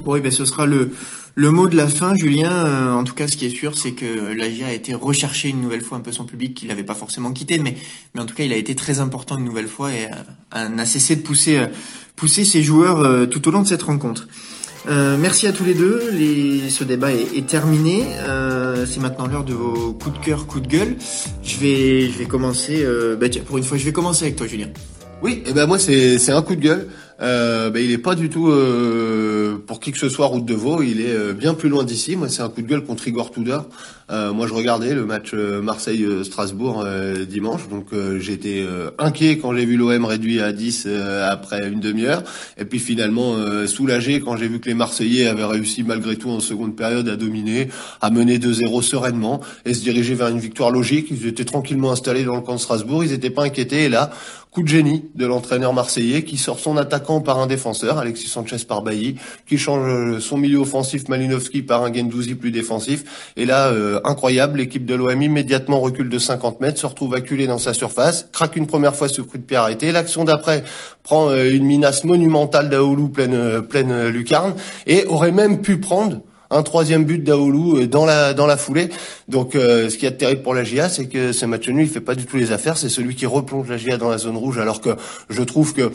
[0.03, 0.91] Oui, ben ce sera le,
[1.37, 2.51] mot de la fin, Julien.
[2.51, 5.61] Euh, en tout cas, ce qui est sûr, c'est que l'AGIA a été recherché une
[5.61, 7.77] nouvelle fois un peu son public qu'il n'avait pas forcément quitté, mais,
[8.17, 10.09] en tout cas, il a été très important une nouvelle fois et
[10.55, 14.27] euh, n'a cessé de pousser, euh, ses joueurs tout au long de cette rencontre.
[14.87, 16.01] merci à tous les deux.
[16.69, 18.03] Ce débat est, terminé.
[18.85, 20.95] c'est maintenant l'heure de vos coups de cœur, coups de gueule.
[21.43, 22.85] Je vais, commencer.
[23.19, 24.69] Ben, pour une fois, je vais commencer avec toi, Julien.
[25.21, 26.87] Oui, et eh ben moi c'est c'est un coup de gueule.
[27.21, 30.53] Euh, ben il est pas du tout euh, pour qui que ce soit route de
[30.53, 30.81] Vaud.
[30.81, 32.15] Il est euh, bien plus loin d'ici.
[32.15, 33.67] Moi c'est un coup de gueule contre Igor Tudor.
[34.11, 36.85] Euh, moi je regardais le match Marseille-Strasbourg
[37.27, 37.87] dimanche, donc
[38.19, 38.63] j'étais
[38.99, 40.87] inquiet quand j'ai vu l'OM réduit à 10
[41.27, 42.23] après une demi-heure,
[42.57, 46.39] et puis finalement soulagé quand j'ai vu que les Marseillais avaient réussi malgré tout en
[46.39, 47.69] seconde période à dominer,
[48.01, 51.07] à mener 2-0 sereinement et se diriger vers une victoire logique.
[51.09, 53.03] Ils étaient tranquillement installés dans le camp de Strasbourg.
[53.03, 53.85] Ils n'étaient pas inquiétés.
[53.85, 54.11] Et là,
[54.55, 58.81] Coup de génie de l'entraîneur marseillais qui sort son par un défenseur, Alexis Sanchez par
[58.81, 59.15] Bailly,
[59.47, 63.31] qui change son milieu offensif Malinowski par un Gendouzi plus défensif.
[63.37, 67.47] Et là, euh, incroyable, l'équipe de l'OM immédiatement recule de 50 mètres, se retrouve acculée
[67.47, 69.91] dans sa surface, craque une première fois ce coup de pied arrêté.
[69.91, 70.63] L'action d'après
[71.03, 74.55] prend euh, une menace monumentale d'Aoulou pleine, euh, pleine lucarne
[74.87, 78.89] et aurait même pu prendre un troisième but d'Aoulou euh, dans la dans la foulée.
[79.27, 81.89] Donc euh, ce qui est terrible pour la GIA, c'est que ce match nul, il
[81.89, 82.77] fait pas du tout les affaires.
[82.77, 84.95] C'est celui qui replonge la GIA dans la zone rouge, alors que
[85.29, 85.91] je trouve que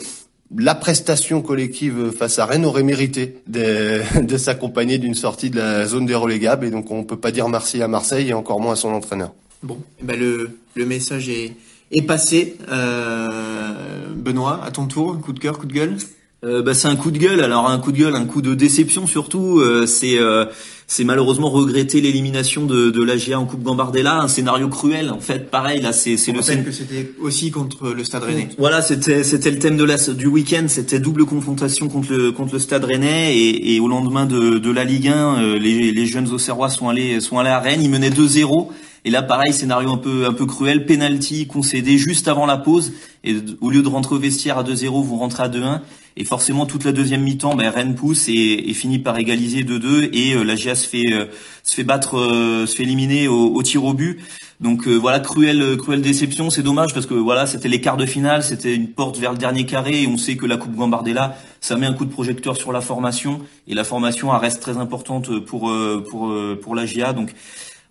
[0.57, 5.85] la prestation collective face à Rennes aurait mérité de, de s'accompagner d'une sortie de la
[5.85, 6.65] zone des relégables.
[6.65, 9.33] Et donc on peut pas dire merci à Marseille et encore moins à son entraîneur.
[9.63, 11.53] Bon, eh ben le, le message est,
[11.91, 12.57] est passé.
[12.71, 15.97] Euh, Benoît, à ton tour, coup de cœur, coup de gueule?
[16.43, 17.41] Euh, bah, c'est un coup de gueule.
[17.41, 19.59] Alors un coup de gueule, un coup de déception surtout.
[19.59, 20.45] Euh, c'est euh,
[20.91, 25.09] c'est malheureusement regretter l'élimination de, de l'AGA en Coupe Gambardella, un scénario cruel.
[25.09, 28.49] En fait, pareil là, c'est c'est le scène que c'était aussi contre le Stade Rennais.
[28.57, 30.65] Voilà, c'était c'était le thème de la du week-end.
[30.67, 34.71] C'était double confrontation contre le contre le Stade Rennais et, et au lendemain de, de
[34.71, 37.81] la Ligue 1, les, les jeunes Auxerrois sont allés sont allés à Rennes.
[37.81, 38.67] Ils menaient 2-0.
[39.03, 42.93] Et là, pareil, scénario un peu un peu cruel, penalty concédé juste avant la pause.
[43.23, 45.81] Et au lieu de rentrer au vestiaire à 2-0, vous rentrez à 2-1.
[46.17, 50.09] Et forcément, toute la deuxième mi-temps, ben, Rennes pousse et, et, finit par égaliser 2-2
[50.13, 51.25] et euh, la GIA se fait euh,
[51.63, 54.19] se fait battre, euh, se fait éliminer au, tir au but.
[54.59, 56.51] Donc voilà, cruelle cruelle déception.
[56.51, 59.37] C'est dommage parce que voilà, c'était les quarts de finale, c'était une porte vers le
[59.39, 62.55] dernier carré et on sait que la Coupe Gambardella, ça met un coup de projecteur
[62.55, 65.73] sur la formation et la formation reste très importante pour
[66.11, 67.13] pour pour la GIA.
[67.13, 67.33] Donc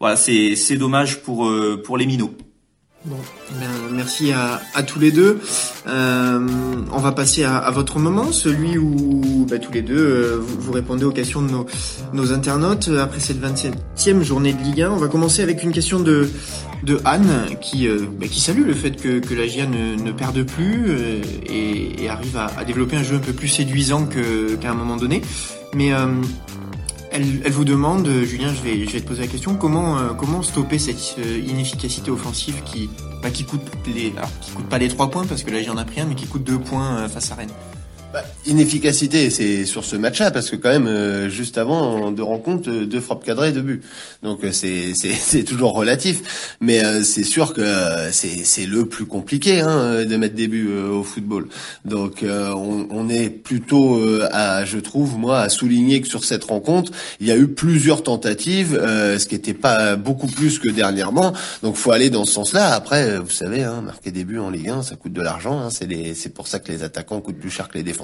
[0.00, 1.50] voilà, c'est dommage pour
[1.84, 2.34] pour les minots.
[3.06, 3.16] Bon,
[3.58, 5.40] ben, merci à, à, tous les deux.
[5.86, 6.46] Euh,
[6.92, 11.06] on va passer à, votre moment, celui où ben, tous les deux euh, vous, répondez
[11.06, 11.64] aux questions de nos,
[12.12, 14.90] nos internautes après cette 27e journée de Ligue 1.
[14.90, 16.28] On va commencer avec une question de,
[16.82, 20.12] de Anne qui, euh, ben, qui salue le fait que, que la GIA ne, ne
[20.12, 24.06] perde plus euh, et, et, arrive à, à, développer un jeu un peu plus séduisant
[24.06, 25.22] qu'à un moment donné.
[25.72, 25.92] Mais
[27.10, 31.16] elle, vous demande, Julien, je vais, te poser la question, comment, euh, comment stopper cette
[31.18, 32.88] euh, inefficacité offensive qui,
[33.22, 33.62] bah, qui coûte
[34.70, 36.58] pas les trois points parce que là j'en a pris un, mais qui coûte deux
[36.58, 37.50] points euh, face à Rennes?
[38.12, 42.68] Bah, inefficacité, c'est sur ce match-là, parce que quand même, euh, juste avant, de rencontre,
[42.68, 43.82] euh, deux frappes cadrées, deux buts.
[44.24, 47.62] Donc euh, c'est c'est toujours relatif, mais euh, c'est sûr que
[48.10, 51.46] c'est c'est le plus compliqué hein, de mettre des buts au football.
[51.84, 54.00] Donc on, on, est plutôt
[54.32, 58.02] à, je trouve moi, à souligner que sur cette rencontre, il y a eu plusieurs
[58.02, 61.32] tentatives, ce qui n'était pas beaucoup plus que dernièrement.
[61.62, 62.74] Donc faut aller dans ce sens-là.
[62.74, 65.60] Après, vous savez, hein, marquer des buts en Ligue 1, ça coûte de l'argent.
[65.60, 67.99] Hein, c'est c'est pour ça que les attaquants coûtent plus cher que les défenseurs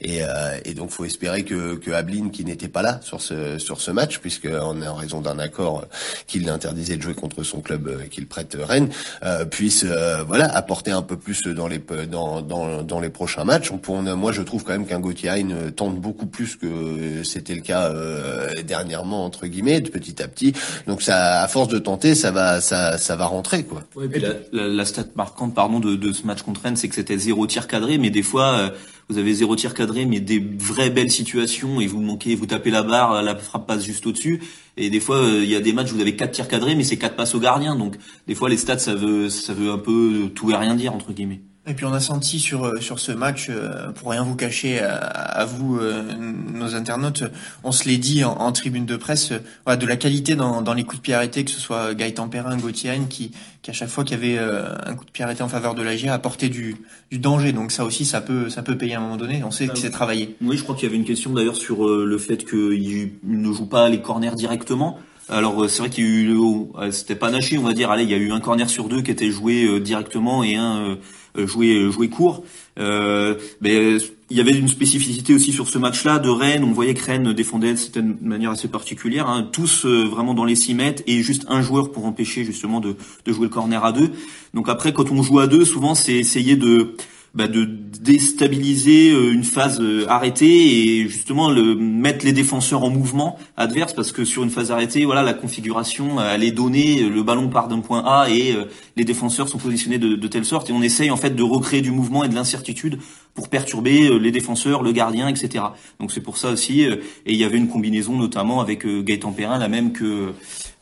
[0.00, 3.58] et, euh, et donc faut espérer que, que Ablin, qui n'était pas là sur ce
[3.58, 5.84] sur ce match, puisque en, en raison d'un accord
[6.26, 8.90] qui l'interdisait de jouer contre son club et qu'il prête Rennes,
[9.22, 13.44] euh, puisse euh, voilà apporter un peu plus dans les dans dans, dans les prochains
[13.44, 13.70] matchs.
[13.70, 15.44] On, on moi je trouve quand même qu'un Gauthier
[15.76, 20.52] tente beaucoup plus que c'était le cas euh, dernièrement entre guillemets, de petit à petit.
[20.86, 23.82] Donc ça, à force de tenter, ça va ça ça va rentrer quoi.
[23.94, 26.88] Ouais, et la, la, la, stat marquante pardon de, de ce match contre Rennes, c'est
[26.88, 28.70] que c'était zéro tir cadré, mais des fois euh,
[29.08, 32.70] vous avez zéro tir cadré, mais des vraies belles situations et vous manquez, vous tapez
[32.70, 34.40] la barre, la frappe passe juste au-dessus.
[34.76, 36.74] Et des fois, euh, il y a des matchs où vous avez quatre tirs cadrés,
[36.74, 37.74] mais c'est quatre passes au gardien.
[37.74, 40.94] Donc, des fois, les stats, ça veut, ça veut un peu tout et rien dire
[40.94, 41.40] entre guillemets.
[41.68, 44.80] Et puis on a senti sur euh, sur ce match, euh, pour rien vous cacher
[44.80, 47.24] à, à vous, nos internautes,
[47.62, 49.32] on se l'est dit en, en, tribune de presse,
[49.64, 52.28] voilà, de la qualité dans, dans les coups de pied arrêtés, que ce soit Gaëtan
[52.28, 55.42] Perrin, Gauthier qui, qui à chaque fois qu'il y avait un coup de pied arrêté
[55.42, 56.76] en faveur de l'AGA apportait du,
[57.10, 57.52] du danger.
[57.52, 59.42] Donc ça aussi, ça peut ça peut payer à un moment donné.
[59.44, 60.36] On sait ah, que c'est travaillé.
[60.40, 63.66] Oui, je crois qu'il y avait une question d'ailleurs sur le fait qu'il ne joue
[63.66, 64.98] pas les corners directement.
[65.28, 67.90] Alors c'est vrai qu'il y a eu, c'était pas naché, on va dire.
[67.90, 70.78] Allez, il y a eu un corner sur deux qui était joué directement et un
[70.78, 70.96] euh,
[71.36, 72.44] jouer euh, jouer court.
[72.78, 73.96] Euh, mais
[74.30, 76.64] il y avait une spécificité aussi sur ce match-là de Rennes.
[76.64, 80.74] On voyait que Rennes défendait de manière assez particulière, hein, tous vraiment dans les 6
[80.74, 84.10] mètres et juste un joueur pour empêcher justement de, de jouer le corner à deux.
[84.54, 86.94] Donc après, quand on joue à deux, souvent c'est essayer de
[87.34, 92.90] bah, de déstabiliser euh, une phase euh, arrêtée et justement le, mettre les défenseurs en
[92.90, 97.22] mouvement adverse parce que sur une phase arrêtée, voilà, la configuration elle est donnée, le
[97.22, 98.64] ballon part d'un point A et euh,
[98.96, 101.82] les défenseurs sont positionnés de, de, telle sorte et on essaye en fait de recréer
[101.82, 102.98] du mouvement et de l'incertitude
[103.34, 105.64] pour perturber les défenseurs, le gardien, etc.
[106.00, 109.58] Donc c'est pour ça aussi et il y avait une combinaison notamment avec Gaëtan Perrin,
[109.58, 110.32] la même que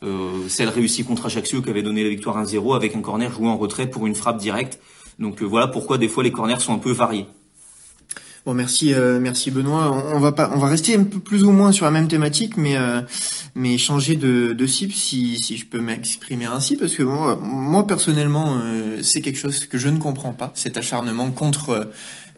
[0.03, 3.47] euh, celle réussie contre Ajaccio qui avait donné la victoire 1-0 avec un corner joué
[3.47, 4.79] en retrait pour une frappe directe.
[5.19, 7.27] Donc euh, voilà pourquoi des fois les corners sont un peu variés.
[8.45, 9.91] Bon, merci, euh, merci Benoît.
[9.91, 12.55] On, va pas, on va rester un peu plus ou moins sur la même thématique,
[12.55, 13.01] mais euh,
[13.55, 17.85] mais changer de, de cible si, si je peux m'exprimer ainsi, parce que moi, moi
[17.85, 18.61] personnellement,
[19.01, 21.89] c'est quelque chose que je ne comprends pas, cet acharnement contre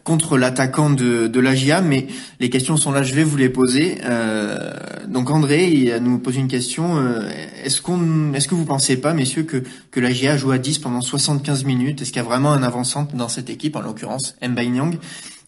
[0.04, 2.06] contre l'attaquant de, de l'AGIA, mais
[2.40, 3.98] les questions sont là, je vais vous les poser.
[4.04, 4.72] Euh,
[5.06, 7.28] donc André il nous pose une question, euh,
[7.62, 11.00] est-ce qu'on, est-ce que vous pensez pas, messieurs, que, que l'AGIA joue à 10 pendant
[11.00, 12.02] 75 minutes?
[12.02, 14.98] Est-ce qu'il y a vraiment un avançant dans cette équipe, en l'occurrence Nyang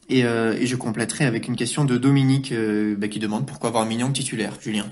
[0.08, 3.68] et, euh, et je compléterai avec une question de Dominique euh, bah, qui demande pourquoi
[3.68, 4.86] avoir Mignon titulaire, Julien?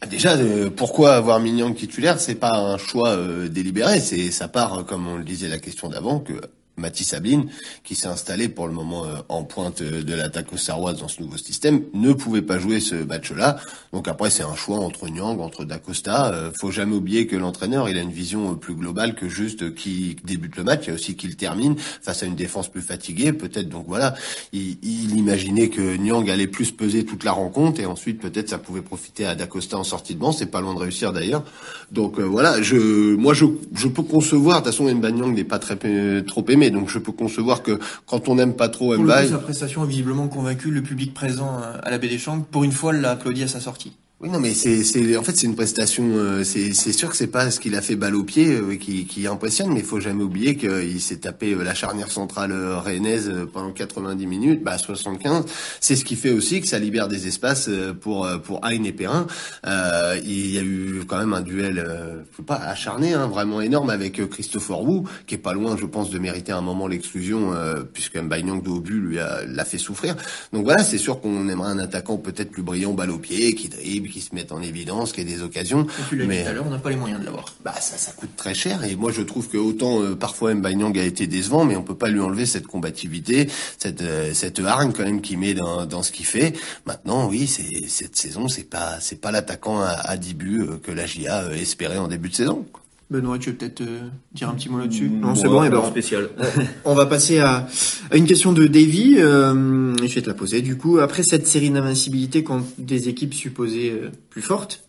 [0.00, 2.20] Ah, déjà, euh, pourquoi avoir Mignon titulaire?
[2.20, 5.88] C'est pas un choix euh, délibéré, c'est ça part, comme on le disait la question
[5.88, 6.40] d'avant, que
[6.80, 7.44] Mathis Ablin,
[7.84, 11.36] qui s'est installé pour le moment euh, en pointe de l'attaque auxerroise dans ce nouveau
[11.36, 13.58] système, ne pouvait pas jouer ce match-là.
[13.92, 16.32] Donc après, c'est un choix entre Nyang, entre Dacosta.
[16.32, 19.74] Euh, faut jamais oublier que l'entraîneur, il a une vision euh, plus globale que juste
[19.74, 20.84] qui débute le match.
[20.84, 23.32] Il y a aussi qui le termine face à une défense plus fatiguée.
[23.32, 24.14] Peut-être donc voilà,
[24.52, 28.58] il, il, imaginait que Nyang allait plus peser toute la rencontre et ensuite peut-être ça
[28.58, 30.32] pouvait profiter à Dacosta en sortie de banc.
[30.32, 31.44] C'est pas loin de réussir d'ailleurs.
[31.90, 34.60] Donc euh, voilà, je, moi je, je peux concevoir.
[34.60, 35.76] De toute façon, Mbanyang n'est pas très
[36.22, 39.28] trop aimé donc je peux concevoir que quand on n'aime pas trop Mbaye...
[39.28, 42.40] Sa prestation a visiblement convaincu le public présent à la Baie des Champs.
[42.40, 43.96] Pour une fois, l'a applaudi à sa sortie.
[44.22, 46.04] Oui, non, mais c'est, en fait, c'est une prestation.
[46.10, 49.06] Euh, c'est, sûr que c'est pas ce qu'il a fait balle au pied euh, qui,
[49.06, 53.32] qui impressionne, mais il faut jamais oublier qu'il s'est tapé euh, la charnière centrale rennaise
[53.50, 55.46] pendant 90 minutes, bah 75.
[55.80, 57.70] C'est ce qui fait aussi que ça libère des espaces
[58.02, 59.26] pour pour Hein et Perrin.
[59.66, 63.62] Euh, il y a eu quand même un duel, euh, faut pas acharné, hein, vraiment
[63.62, 67.54] énorme avec Christopher Wu, qui est pas loin, je pense, de mériter un moment l'exclusion,
[67.54, 70.14] euh, puisque au but lui l'a fait souffrir.
[70.52, 73.68] Donc voilà, c'est sûr qu'on aimerait un attaquant peut-être plus brillant balle au pied, qui
[73.68, 75.86] dribble qui se mettent en évidence, qu'il y ait des occasions.
[76.08, 77.54] tu l'as mais dit tout à l'heure, on n'a pas les moyens de l'avoir.
[77.64, 78.84] bah ça, ça coûte très cher.
[78.84, 81.94] Et moi, je trouve que autant euh, parfois Mbanyang a été décevant, mais on peut
[81.94, 86.02] pas lui enlever cette combativité, cette euh, cette hargne quand même qu'il met dans dans
[86.02, 86.54] ce qu'il fait.
[86.86, 90.76] Maintenant, oui, c'est cette saison, c'est pas c'est pas l'attaquant à, à 10 buts euh,
[90.78, 92.66] que la GIA euh, espérait en début de saison.
[93.10, 94.00] Benoît, tu veux peut-être euh,
[94.32, 95.64] dire un petit mot là-dessus Mm, Non, c'est ouais, bon.
[95.64, 96.28] Et ben, spécial.
[96.84, 97.66] on va passer à,
[98.10, 99.16] à une question de Davy.
[99.18, 100.62] Euh, je vais te la poser.
[100.62, 104.84] Du coup, après cette série d'invincibilité contre des équipes supposées euh, plus fortes,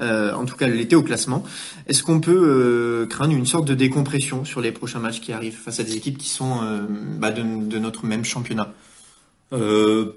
[0.00, 1.44] euh, en tout cas l'été au classement,
[1.86, 5.56] est-ce qu'on peut euh, craindre une sorte de décompression sur les prochains matchs qui arrivent
[5.56, 6.80] face à des équipes qui sont euh,
[7.18, 8.72] bah, de, de notre même championnat?
[9.52, 10.12] Euh,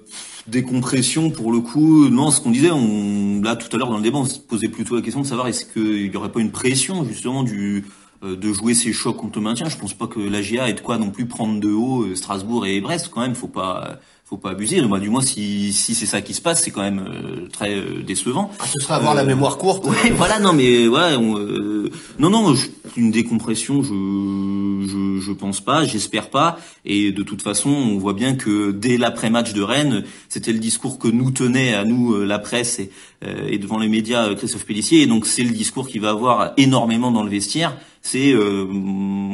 [0.46, 4.02] décompression pour le coup, non, ce qu'on disait, on, là tout à l'heure dans le
[4.02, 6.50] débat, on se posait plutôt la question de savoir est-ce qu'il n'y aurait pas une
[6.50, 7.84] pression justement du
[8.24, 9.68] euh, de jouer ces chocs contre maintien.
[9.68, 12.14] Je pense pas que la GA ait de quoi non plus prendre de haut euh,
[12.14, 13.34] Strasbourg et Brest quand même.
[13.34, 13.98] Faut pas
[14.32, 14.80] faut pas abuser.
[14.80, 17.74] Moi, du moins, si si c'est ça qui se passe, c'est quand même euh, très
[17.76, 18.50] euh, décevant.
[18.60, 19.84] Ah, ce sera avoir la mémoire courte.
[19.86, 25.32] Ouais, voilà, non, mais ouais, on, euh, non, non, je- une décompression, je, je, je
[25.32, 26.58] pense pas, j'espère pas.
[26.86, 30.98] Et de toute façon, on voit bien que dès l'après-match de Rennes, c'était le discours
[30.98, 32.90] que nous tenait à nous euh, la presse et,
[33.26, 35.02] euh, et devant les médias euh, Christophe Pellissier.
[35.02, 37.76] Et donc, c'est le discours qui va avoir énormément dans le vestiaire.
[38.00, 38.66] C'est euh,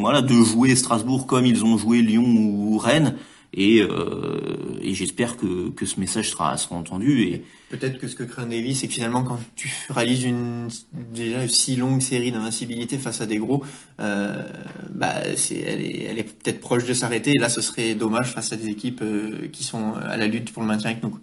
[0.00, 3.14] voilà de jouer Strasbourg comme ils ont joué Lyon ou Rennes.
[3.54, 7.22] Et, euh, et j'espère que, que ce message sera, sera entendu.
[7.22, 10.68] Et, Peut-être que ce que craint Davy, c'est que finalement, quand tu réalises une
[11.14, 13.62] déjà une si longue série d'invincibilité face à des gros,
[14.00, 14.42] euh,
[14.90, 17.32] bah, c'est, elle est, elle est peut-être proche de s'arrêter.
[17.32, 20.52] Et là, ce serait dommage face à des équipes euh, qui sont à la lutte
[20.52, 21.18] pour le maintien avec nous.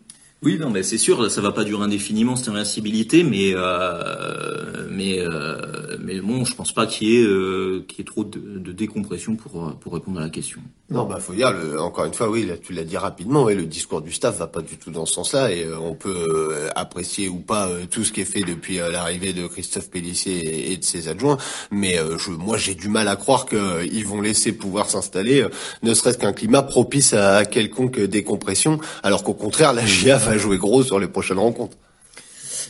[0.45, 5.19] Oui, non, mais c'est sûr, ça va pas durer indéfiniment cette invincibilité, mais euh, mais
[5.19, 8.39] euh, mais bon, je pense pas qu'il y ait euh, qu'il y ait trop de,
[8.39, 10.61] de décompression pour pour répondre à la question.
[10.91, 13.55] Non, bah faut dire, le- encore une fois, oui, là, tu l'as dit rapidement, oui,
[13.55, 16.13] le discours du staff va pas du tout dans ce sens-là, et euh, on peut
[16.29, 19.89] euh, apprécier ou pas euh, tout ce qui est fait depuis euh, l'arrivée de Christophe
[19.89, 21.37] Pellissier et, et de ses adjoints,
[21.71, 25.49] mais euh, je, moi j'ai du mal à croire qu'ils vont laisser pouvoir s'installer, euh,
[25.81, 30.37] ne serait-ce qu'un climat propice à, à quelconque décompression, alors qu'au contraire, la GIA va
[30.37, 31.77] jouer gros sur les prochaines rencontres.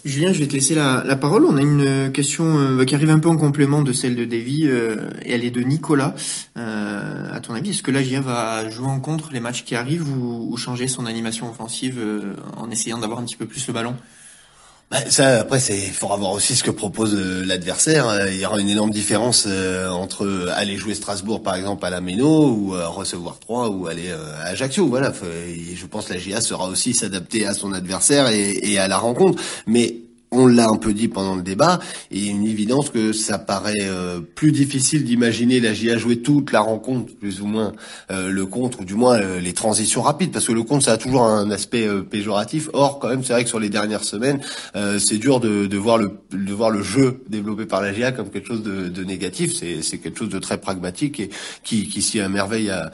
[0.06, 1.46] Julien, je vais te laisser la, parole.
[1.46, 4.68] On a une question euh, qui arrive un peu en complément de celle de Davy,
[4.68, 6.13] euh, et elle est de Nicolas.
[6.58, 9.74] Euh, à ton avis, est-ce que la GIA va jouer en contre les matchs qui
[9.74, 13.65] arrivent ou, ou changer son animation offensive euh, en essayant d'avoir un petit peu plus
[13.65, 13.96] le ballon?
[14.91, 18.08] Bah, ça, après, c'est, il faudra voir aussi ce que propose euh, l'adversaire.
[18.08, 21.84] Euh, Il y aura une énorme différence euh, entre euh, aller jouer Strasbourg, par exemple,
[21.86, 24.88] à la Méno, ou euh, recevoir 3 ou aller à Ajaccio.
[24.88, 25.12] Voilà.
[25.12, 28.88] Faut- je pense que la GA sera aussi s'adapter à son adversaire et, et à
[28.88, 29.41] la rencontre.
[29.65, 29.95] Mais
[30.36, 31.80] on l'a un peu dit pendant le débat,
[32.12, 36.19] et il a une évidence que ça paraît euh, plus difficile d'imaginer la GIA jouer
[36.21, 37.74] toute la rencontre, plus ou moins
[38.12, 40.93] euh, le contre, ou du moins euh, les transitions rapides, parce que le contre ça
[40.93, 42.69] a toujours un aspect euh, péjoratif.
[42.74, 44.39] Or, quand même, c'est vrai que sur les dernières semaines,
[44.76, 48.12] euh, c'est dur de, de voir le de voir le jeu développé par la GIA
[48.12, 49.54] comme quelque chose de, de négatif.
[49.54, 51.30] C'est quelque chose de très pragmatique et
[51.63, 52.91] qui qui s'y merveille à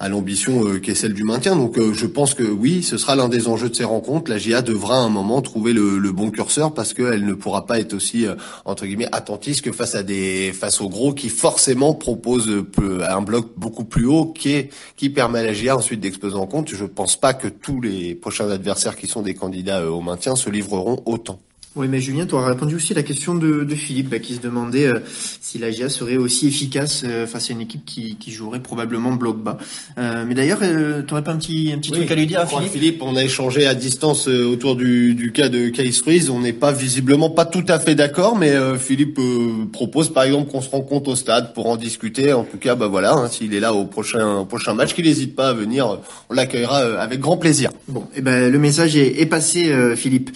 [0.00, 1.56] à l'ambition euh, qui est celle du maintien.
[1.56, 4.30] Donc je pense que oui, ce sera l'un des enjeux de ces rencontres.
[4.30, 7.80] La GIA devra à un moment trouver le, le bon curseur qu'elle ne pourra pas
[7.80, 11.94] être aussi euh, entre guillemets attentiste que face à des face aux gros qui forcément
[11.94, 16.46] proposent euh, un bloc beaucoup plus haut qui permet à la GIA ensuite d'exploser en
[16.46, 16.68] compte.
[16.68, 20.36] Je pense pas que tous les prochains adversaires qui sont des candidats euh, au maintien
[20.36, 21.38] se livreront autant.
[21.76, 24.34] Oui, mais Julien, tu auras répondu aussi à la question de, de Philippe, bah, qui
[24.34, 25.00] se demandait euh,
[25.40, 29.10] si la GIA serait aussi efficace euh, face à une équipe qui, qui jouerait probablement
[29.12, 29.58] bloc bas.
[29.98, 32.46] Euh, mais d'ailleurs, euh, tu pas un petit, un petit truc à lui dire à
[32.46, 32.70] Philippe?
[32.70, 36.30] Philippe, on a échangé à distance euh, autour du, du cas de Case Freeze.
[36.30, 40.22] On n'est pas visiblement pas tout à fait d'accord, mais euh, Philippe euh, propose par
[40.22, 42.32] exemple qu'on se rencontre au stade pour en discuter.
[42.32, 45.06] En tout cas, bah voilà, hein, s'il est là au prochain au prochain match, qu'il
[45.06, 45.98] n'hésite pas à venir,
[46.30, 47.70] on l'accueillera euh, avec grand plaisir.
[47.88, 50.30] Bon, eh ben, le message est, est passé, euh, Philippe.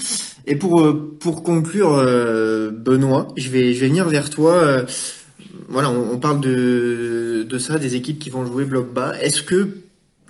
[0.49, 4.55] Et pour euh, pour conclure, euh, Benoît, je vais je vais venir vers toi.
[4.55, 4.85] euh,
[5.69, 9.13] voilà, on, on parle de de ça, des équipes qui vont jouer bloc bas.
[9.21, 9.69] Est-ce que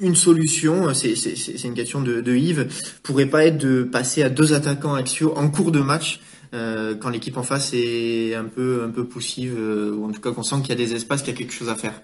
[0.00, 2.66] une solution, c'est c'est une question de, de Yves,
[3.02, 6.20] pourrait pas être de passer à deux attaquants axiaux en cours de match
[6.54, 10.20] euh, quand l'équipe en face est un peu un peu poussive euh, ou en tout
[10.20, 12.00] cas qu'on sent qu'il y a des espaces, qu'il y a quelque chose à faire?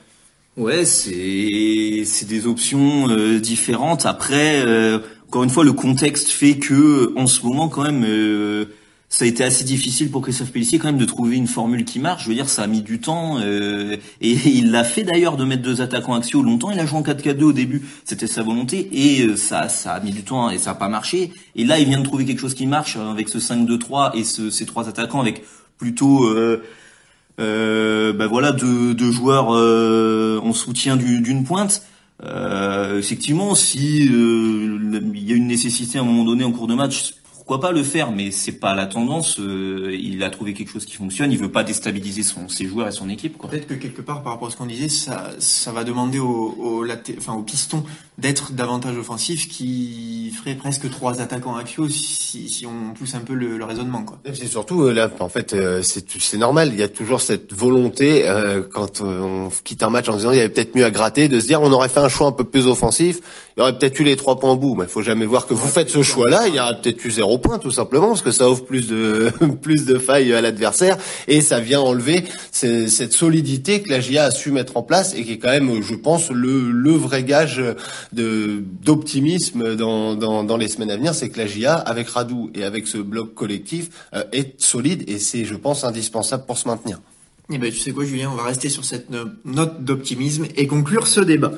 [0.57, 4.07] Ouais, c'est c'est des options euh, différentes.
[4.07, 4.63] Après,
[5.35, 8.67] encore une fois, le contexte fait que en ce moment, quand même, euh,
[9.09, 11.99] ça a été assez difficile pour Christophe Pellissier quand même de trouver une formule qui
[11.99, 12.23] marche.
[12.23, 15.43] Je veux dire, ça a mis du temps euh, et il l'a fait d'ailleurs de
[15.45, 16.71] mettre deux attaquants axiaux longtemps.
[16.71, 19.99] Il a joué en 4-4-2 au début, c'était sa volonté et euh, ça ça a
[20.01, 21.33] mis du temps et ça a pas marché.
[21.57, 24.23] Et là, il vient de trouver quelque chose qui marche euh, avec ce 5-2-3 et
[24.23, 25.43] ce, ces trois attaquants avec
[25.79, 26.63] plutôt euh,
[27.41, 31.83] euh, ben voilà deux, deux joueurs euh, en soutien du- d'une pointe.
[32.25, 34.79] Euh, effectivement, si euh,
[35.15, 37.15] il y a une nécessité à un moment donné en cours de match,
[37.47, 39.39] pourquoi pas le faire, mais c'est pas la tendance.
[39.39, 41.31] Euh, il a trouvé quelque chose qui fonctionne.
[41.31, 43.37] Il veut pas déstabiliser son, ses joueurs et son équipe.
[43.37, 43.51] Quoi.
[43.51, 46.55] Peut-être que quelque part, par rapport à ce qu'on disait, ça, ça va demander au,
[46.59, 46.87] au,
[47.19, 47.85] enfin, au piston
[48.17, 53.35] d'être davantage offensif, qui ferait presque trois attaquants axiaux si, si on pousse un peu
[53.35, 54.05] le, le raisonnement.
[54.05, 54.19] Quoi.
[54.33, 56.71] C'est surtout là, en fait, c'est, c'est normal.
[56.73, 58.25] Il y a toujours cette volonté
[58.73, 61.41] quand on quitte un match en disant il y avait peut-être mieux à gratter, de
[61.41, 63.21] se dire on aurait fait un choix un peu plus offensif.
[63.57, 65.47] Il y aurait peut-être eu les trois points au bout, mais il faut jamais voir
[65.47, 66.49] que vous faites ce choix-là.
[66.49, 69.31] Il y aura peut-être eu zéro point tout simplement parce que ça offre plus de
[69.63, 74.31] plus de failles à l'adversaire et ça vient enlever cette solidité que la GIA a
[74.33, 77.63] su mettre en place et qui est quand même, je pense, le, vrai gage
[78.13, 82.65] d'optimisme dans, dans, dans les semaines à venir, c'est que la GIA avec Radou et
[82.65, 87.01] avec ce bloc collectif euh, est solide et c'est, je pense, indispensable pour se maintenir.
[87.53, 89.09] Eh ben, tu sais quoi, Julien, on va rester sur cette
[89.45, 91.53] note d'optimisme et conclure ce débat.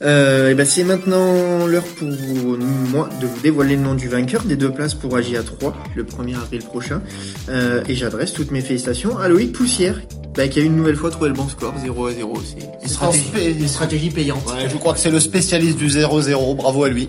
[0.00, 4.44] Euh, eh ben, c'est maintenant l'heure pour moi de vous dévoiler le nom du vainqueur
[4.44, 7.02] des deux places pour AGA 3 le 1er avril prochain.
[7.50, 10.00] Euh, et j'adresse toutes mes félicitations à Loïc Poussière,
[10.34, 12.34] bah, qui a une nouvelle fois trouvé le bon score, 0 à 0.
[12.42, 14.50] C'est une stratégie, stratégie payante.
[14.66, 17.06] je crois que c'est le spécialiste du 0-0, bravo à lui.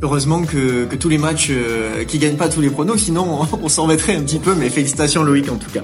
[0.00, 3.58] Heureusement que, que tous les matchs euh, qui gagnent pas tous les pronos, sinon on,
[3.62, 5.82] on s'en mettrait un petit peu, mais félicitations Loïc en tout cas.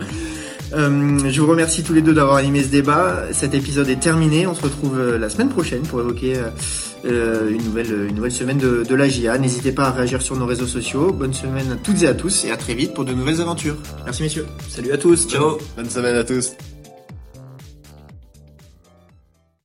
[0.75, 3.25] Euh, je vous remercie tous les deux d'avoir animé ce débat.
[3.33, 4.47] Cet épisode est terminé.
[4.47, 6.37] On se retrouve euh, la semaine prochaine pour évoquer
[7.05, 9.39] euh, une, nouvelle, une nouvelle semaine de, de la GIA.
[9.39, 11.13] N'hésitez pas à réagir sur nos réseaux sociaux.
[11.13, 13.77] Bonne semaine à toutes et à tous et à très vite pour de nouvelles aventures.
[14.05, 14.47] Merci messieurs.
[14.69, 15.29] Salut à tous.
[15.29, 15.59] Ciao.
[15.77, 16.53] Bonne semaine à tous.